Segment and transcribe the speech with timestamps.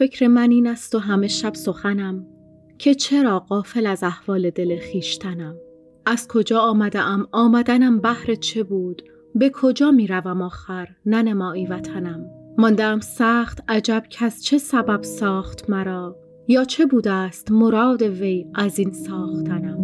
[0.00, 2.26] فکر من این است و همه شب سخنم
[2.78, 5.56] که چرا قافل از احوال دل خیشتنم
[6.06, 9.02] از کجا آمدم؟ آمدنم بهر چه بود؟
[9.34, 12.26] به کجا می روم آخر ننمایی وطنم.
[12.58, 16.16] ماندم سخت عجب کس چه سبب ساخت مرا؟
[16.48, 19.78] یا چه بوده است مراد وی از این ساختنم؟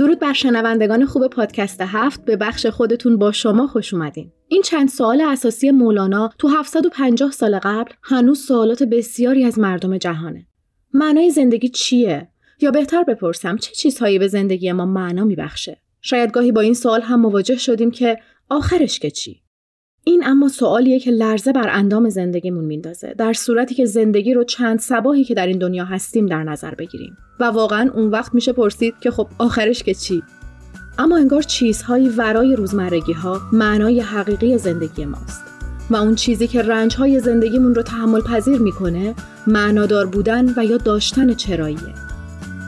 [0.00, 4.32] درود بر شنوندگان خوب پادکست هفت به بخش خودتون با شما خوش اومدین.
[4.48, 10.46] این چند سوال اساسی مولانا تو 750 سال قبل هنوز سوالات بسیاری از مردم جهانه.
[10.94, 12.28] معنای زندگی چیه؟
[12.60, 17.00] یا بهتر بپرسم چه چیزهایی به زندگی ما معنا میبخشه؟ شاید گاهی با این سوال
[17.00, 19.39] هم مواجه شدیم که آخرش که چی؟
[20.04, 24.78] این اما سوالیه که لرزه بر اندام زندگیمون میندازه در صورتی که زندگی رو چند
[24.78, 27.16] سباهی که در این دنیا هستیم در نظر بگیریم.
[27.40, 30.22] و واقعا اون وقت میشه پرسید که خب آخرش که چی؟
[30.98, 35.44] اما انگار چیزهایی ورای روزمرگی ها معنای حقیقی زندگی ماست.
[35.90, 39.14] و اون چیزی که رنج های زندگیمون رو تحمل پذیر می‌کنه
[39.46, 42.09] معنادار بودن و یا داشتن چراییه.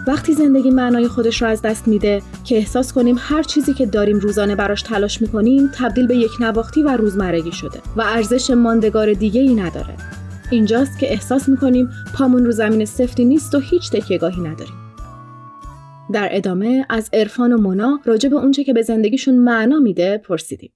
[0.06, 4.18] وقتی زندگی معنای خودش را از دست میده که احساس کنیم هر چیزی که داریم
[4.18, 9.40] روزانه براش تلاش می‌کنیم تبدیل به یک نواختی و روزمرگی شده و ارزش ماندگار دیگه
[9.40, 9.96] ای نداره.
[10.50, 14.74] اینجاست که احساس می‌کنیم پامون رو زمین سفتی نیست و هیچ تکیهگاهی نداریم.
[16.12, 20.72] در ادامه از عرفان و منا راجع به اونچه که به زندگیشون معنا میده پرسیدیم.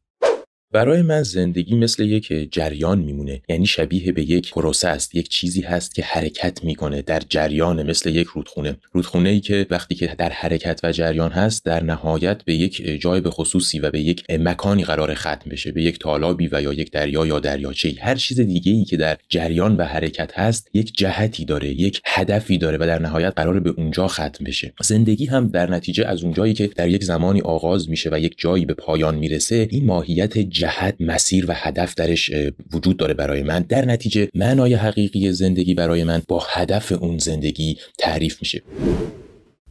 [0.77, 3.41] برای من زندگی مثل یک جریان میمونه.
[3.49, 5.15] یعنی شبیه به یک پروسه است.
[5.15, 8.77] یک چیزی هست که حرکت می‌کنه در جریان مثل یک رودخونه.
[8.93, 13.21] رودخونه ای که وقتی که در حرکت و جریان هست در نهایت به یک جای
[13.21, 15.73] به خصوصی و به یک مکانی قرار ختم بشه.
[15.73, 19.17] به یک تالابی و یا یک دریا یا دریاچه هر چیز دیگه ای که در
[19.29, 23.71] جریان و حرکت هست یک جهتی داره یک هدفی داره و در نهایت قرار به
[23.71, 24.73] اونجا ختم بشه.
[24.83, 28.65] زندگی هم در نتیجه از اونجایی که در یک زمانی آغاز میشه و یک جایی
[28.65, 32.31] به پایان می‌رسه این ماهیت جهت مسیر و هدف درش
[32.73, 33.63] وجود داره برای من.
[33.63, 38.63] در نتیجه معنای حقیقی زندگی برای من با هدف اون زندگی تعریف میشه.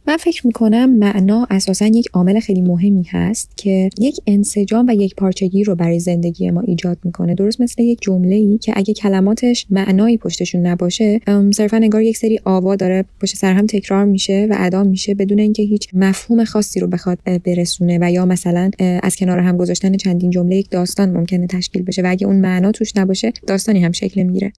[0.08, 5.14] من فکر می‌کنم معنا اساسا یک عامل خیلی مهمی هست که یک انسجام و یک
[5.14, 7.34] پارچگی رو برای زندگی ما ایجاد می‌کنه.
[7.34, 11.20] درست مثل یک جمله ای که اگه کلماتش معنایی پشتشون نباشه
[11.54, 15.38] صرفا انگار یک سری آوا داره پشت سر هم تکرار میشه و ادا میشه بدون
[15.38, 18.70] اینکه هیچ مفهوم خاصی رو بخواد برسونه و یا مثلا
[19.02, 22.72] از کنار هم گذاشتن چندین جمله یک داستان ممکنه تشکیل بشه و اگه اون معنا
[22.72, 24.52] توش نباشه داستانی هم شکل می‌گیره.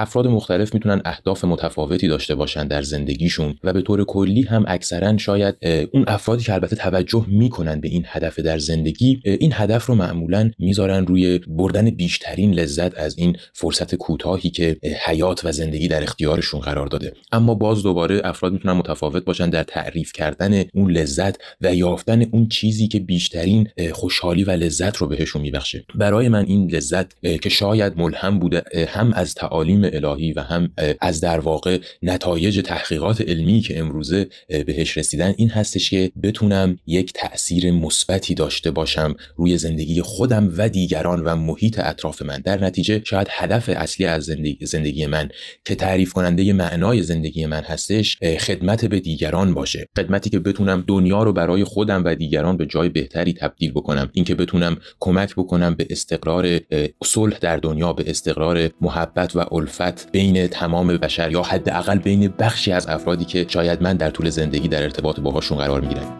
[0.00, 5.18] افراد مختلف می‌تونن اهداف متفاوتی داشته باشن در زندگیشون و به طور کلی هم اکثرا
[5.18, 5.54] شاید
[5.92, 10.50] اون افرادی که البته توجه می‌کنن به این هدف در زندگی این هدف رو معمولا
[10.58, 16.60] می‌ذارن روی بردن بیشترین لذت از این فرصت کوتاهی که حیات و زندگی در اختیارشون
[16.60, 17.12] قرار داده.
[17.32, 22.48] اما باز دوباره افراد می‌تونن متفاوت باشن در تعریف کردن اون لذت و یافتن اون
[22.48, 25.84] چیزی که بیشترین خوشحالی و لذت رو بهشون میبخشه.
[25.94, 27.06] برای من این لذت
[27.42, 33.20] که شاید ملهم بوده هم از تعالیم الهی و هم از در واقع نتایج تحقیقات
[33.20, 39.58] علمی که امروزه بهش رسیدن این هستش که بتونم یک تاثیر مثبتی داشته باشم روی
[39.58, 42.40] زندگی خودم و دیگران و محیط اطراف من.
[42.44, 45.28] در نتیجه شاید هدف اصلی از زندگی, زندگی من
[45.64, 49.86] که تعریف کننده معنای زندگی من هستش خدمت به دیگران باشه.
[49.96, 54.10] خدمتی که بتونم دنیا رو برای خودم و دیگران به جای بهتری تبدیل بکنم.
[54.12, 56.60] اینکه بتونم کمک بکنم به استقرار
[57.04, 59.69] صلح در دنیا به استقرار محبت و الفت
[60.12, 64.68] بین تمام بشر یا حداقل بین بخشی از افرادی که شاید من در طول زندگی
[64.68, 66.16] در ارتباط باهاشون قرار می‌گیرم.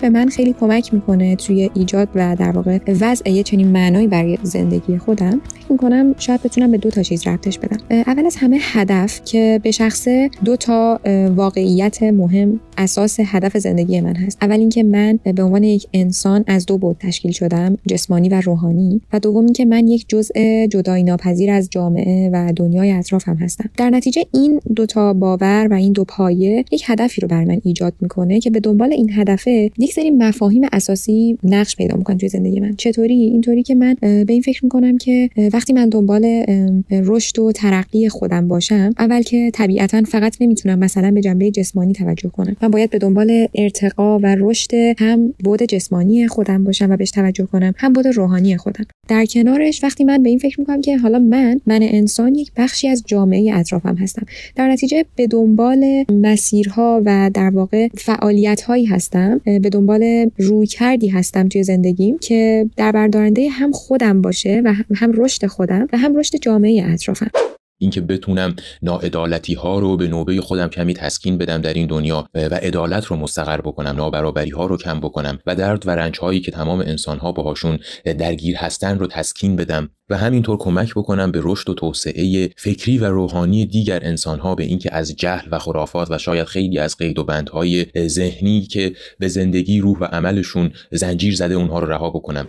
[0.00, 4.38] به من خیلی کمک می‌کنه توی ایجاد و در واقع وضع یه چنین معنایی برای
[4.42, 7.78] زندگی خودم فکر می‌کنم شاید بتونم به دو تا چیز ربطش بدم.
[7.90, 11.00] اول از همه هدف که به شخصه دو تا
[11.36, 14.38] واقعیت مهم اساس هدف زندگی من هست.
[14.42, 19.00] اول اینکه من به عنوان یک انسان از دو بود تشکیل شدم جسمانی و روحانی.
[19.12, 23.70] و دوم اینکه من یک جزء جدایی ناپذیر از جامعه و دنیای اطرافم هستم.
[23.76, 27.60] در نتیجه این دو تا باور و این دو پایه یک هدفی رو بر من
[27.64, 32.28] ایجاد می‌کنه که به دنبال این هدفه یک سری مفاهیم اساسی نقش پیدا می‌کنه توی
[32.28, 32.74] زندگی من.
[32.76, 36.44] چطوری؟ اینطوری که من به این فکر می‌کنم که وقتی من دنبال
[36.90, 42.28] رشد و ترقی خودم باشم اول که طبیعتا فقط نمی‌تونم مثلا به جنبه جسمانی توجه
[42.28, 42.56] کنم.
[42.62, 47.46] من باید به دنبال ارتقا و رشد هم بود جسمانی خودم باشم و بهش توجه
[47.46, 48.84] کنم هم بود روحانی خودم.
[49.08, 52.88] در کنارش وقتی من به این فکر می‌کنم که حالا من من انسان یک بخشی
[52.88, 54.26] از جامعه اطرافم هستم.
[54.56, 61.08] در نتیجه به دنبال مسیرها و در واقع فعالیت هایی هستم به دنبال روی کردی
[61.08, 66.16] هستم توی زندگیم که در بردارنده هم خودم باشه و هم رشد خودم و هم
[66.16, 67.30] رشد جامعه اطرافم.
[67.78, 72.54] اینکه بتونم ناعدالتی ها رو به نوبه خودم کمی تسکین بدم در این دنیا و
[72.54, 76.50] عدالت رو مستقر بکنم نابرابری ها رو کم بکنم و درد و رنج هایی که
[76.50, 81.70] تمام انسان ها باهاشون درگیر هستن رو تسکین بدم و همینطور کمک بکنم به رشد
[81.70, 86.18] و توسعه فکری و روحانی دیگر انسان ها به اینکه از جهل و خرافات و
[86.18, 91.54] شاید خیلی از قید و بندهای ذهنی که به زندگی روح و عملشون زنجیر زده
[91.54, 92.46] اونها رو رها بکنم.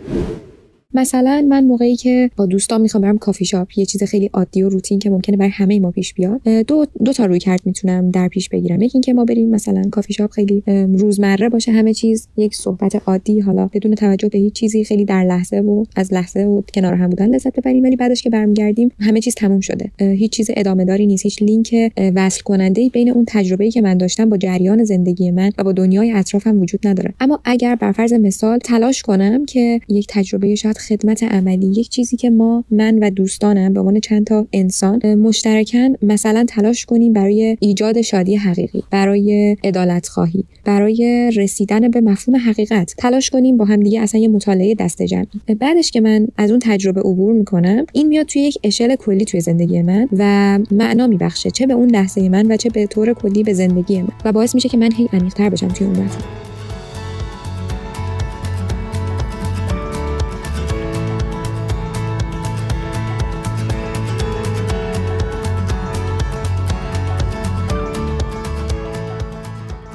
[0.94, 4.68] مثلا من موقعی که با دوستان می‌خوام برم کافی شاپ یه چیز خیلی عادی و
[4.68, 8.48] روتین که ممکنه برای همه ما پیش بیاد دو دو تا رویکرد می‌تونم در پیش
[8.48, 8.82] بگیرم.
[8.82, 10.62] یکی اینکه ما بریم مثلا کافی شاپ خیلی
[10.98, 15.24] روزمره باشه همه چیز یک صحبت عادی حالا بدون توجه به هیچ چیزی خیلی در
[15.24, 19.20] لحظه و از لحظه و کنار هم بودن لذت ببریم ولی بعدش که برمیگردیم همه
[19.20, 19.90] چیز تموم شده.
[19.98, 21.22] هیچ چیز ادامه داری نیست.
[21.22, 25.64] هیچ لینک وصل کننده بین اون تجربه‌ای که من داشتم با جریان زندگی من و
[25.64, 27.14] با دنیای اطرافم وجود نداره.
[27.20, 31.66] اما اگر بر فرض مثال تلاش کنم که یک تجربه شاید خدمت عملی.
[31.66, 36.84] یک چیزی که ما من و دوستانم به عنوان چند تا انسان مشترکا مثلا تلاش
[36.84, 42.94] کنیم برای ایجاد شادی حقیقی برای عدالت خواهی برای رسیدن به مفهوم حقیقت.
[42.98, 46.60] تلاش کنیم با هم دیگه اصلا یه مطالعه دست جمعی بعدش که من از اون
[46.62, 51.50] تجربه عبور می‌کنم این میاد توی یک اشل کلی توی زندگی من و معنا میبخشه.
[51.50, 54.08] چه به اون لحظه من و چه به طور کلی به زندگی من.
[54.24, 56.45] و باعث میشه که من هی عمیق‌تر بشم توی اون مفهوم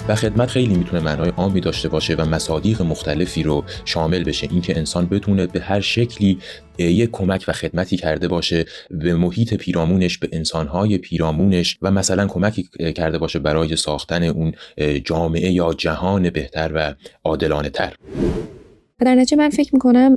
[0.07, 4.47] و خدمت خیلی می‌تونه معنای عامی داشته باشه و مصادیق مختلفی رو شامل بشه.
[4.51, 6.37] اینکه انسان بتونه به هر شکلی
[6.77, 12.69] یک کمک و خدمتی کرده باشه به محیط پیرامونش به انسانهای پیرامونش و مثلا کمکی
[12.95, 14.53] کرده باشه برای ساختن اون
[15.03, 16.93] جامعه یا جهان بهتر و
[17.23, 17.95] عادلانه تر
[19.05, 20.15] در نتیجه من فکر می‌کنم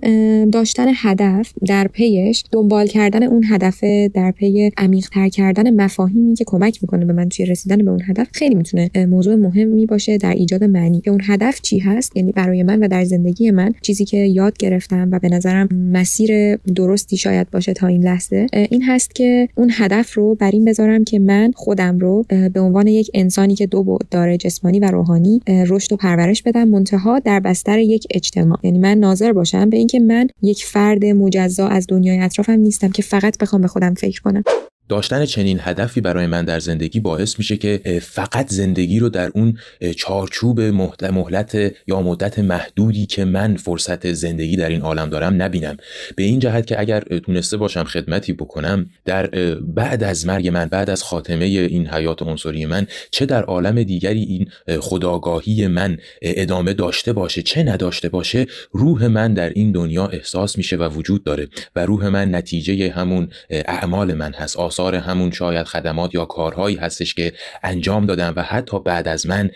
[0.50, 3.84] داشتن هدف در پیش دنبال کردن اون هدف
[4.14, 8.28] در پی عمیقتر کردن مفاهیمی که کمک می‌کنه به من توی رسیدن به اون هدف
[8.32, 11.00] خیلی می‌تونه موضوع مهمی باشه در ایجاد معنی.
[11.00, 14.58] که اون هدف چی هست؟ یعنی برای من و در زندگی من چیزی که یاد
[14.58, 19.70] گرفتم و به نظرم مسیر درستی شاید باشه تا این لحظه این هست که اون
[19.72, 23.82] هدف رو بر این بذارم که من خودم رو به عنوان یک انسانی که دو
[23.82, 28.58] بعد داره جسمانی و روحانی رشد و پرورش بدم منتها در بستر یک اجتماع.
[28.74, 33.02] یعنی من ناظر باشم به اینکه من یک فرد مجزا از دنیای اطرافم نیستم که
[33.02, 34.42] فقط بخوام به خودم فکر کنم.
[34.88, 39.58] داشتن چنین هدفی برای من در زندگی باعث میشه که فقط زندگی رو در اون
[39.96, 40.60] چارچوب
[41.04, 45.76] مهلت یا مدت محدودی که من فرصت زندگی در این عالم دارم نبینم.
[46.16, 49.26] به این جهت که اگر تونسته باشم خدمتی بکنم در
[49.60, 54.22] بعد از مرگ من بعد از خاتمه این حیات عنصری من چه در عالم دیگری
[54.22, 54.48] این
[54.80, 60.76] خداگاهی من ادامه داشته باشه چه نداشته باشه روح من در این دنیا احساس میشه
[60.76, 64.56] و وجود داره و روح من نتیجه همون اعمال من هست.
[64.74, 67.32] آثار همون شاید خدمات یا کارهایی هستش که
[67.62, 69.50] انجام دادم و حتی بعد از من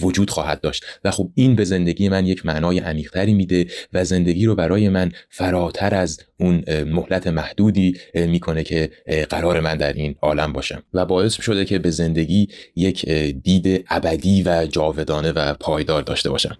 [0.00, 0.84] وجود خواهد داشت.
[1.04, 5.12] و خب این به زندگی من یک معنای عمیقتری میده و زندگی رو برای من
[5.30, 8.90] فراتر از اون مهلت محدودی می‌کنه که
[9.30, 10.82] قرار من در این عالم باشم.
[10.94, 13.08] و باعث شده که به زندگی یک
[13.42, 16.56] دید ابدی و جاودانه و پایدار داشته باشم.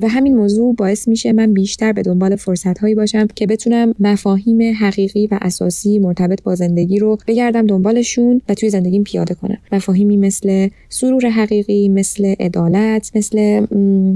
[0.00, 4.74] و همین موضوع باعث میشه من بیشتر به دنبال فرصت هایی باشم که بتونم مفاهیم
[4.74, 9.58] حقیقی و اساسی مرتبط با زندگی رو بگردم دنبالشون و توی زندگیم پیاده کنم.
[9.72, 13.66] مفاهیمی مثل سرور حقیقی مثل عدالت مثل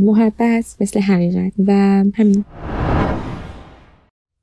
[0.00, 1.72] محبت مثل حقیقت و
[2.14, 2.44] همین.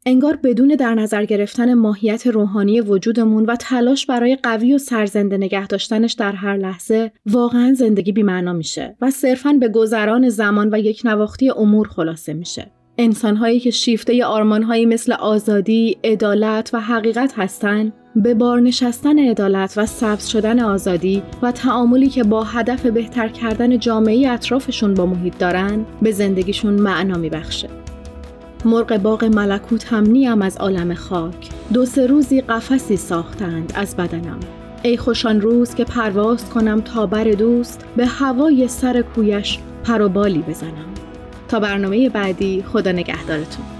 [0.05, 5.67] انگار بدون در نظر گرفتن ماهیت روحانی وجودمون و تلاش برای قوی و سرزنده نگه
[5.67, 11.01] داشتنش در هر لحظه واقعا زندگی بیمعنا میشه و صرفا به گذران زمان و یک
[11.05, 12.71] نواختی امور خلاصه میشه.
[12.97, 19.85] انسانهایی که شیفته آرمانهایی مثل آزادی، عدالت و حقیقت هستند به بار نشستن عدالت و
[19.85, 25.85] سبز شدن آزادی و تعاملی که با هدف بهتر کردن جامعه اطرافشون با محیط دارن
[26.01, 27.69] به زندگیشون معنا میبخشه.
[28.65, 31.49] مرغ باغ ملکوت هم نیم از عالم خاک.
[31.73, 34.39] دو سه روزی قفسی ساختند از بدنم.
[34.83, 40.41] ای خوشان روز که پرواز کنم تا بر دوست به هوای سر کویش پر بالی
[40.41, 40.93] بزنم.
[41.47, 43.78] تا برنامه بعدی خدا نگهدارتون.